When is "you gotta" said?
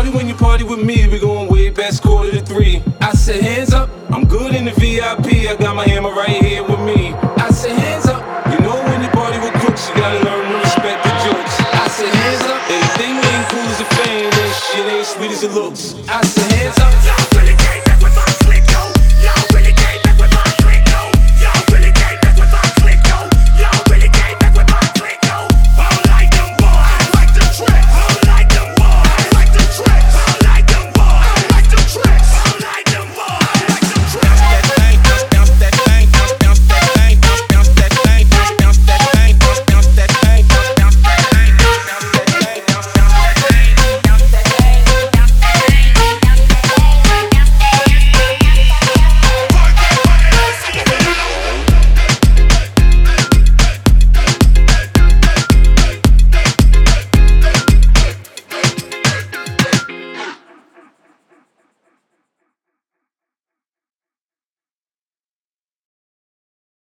9.90-10.24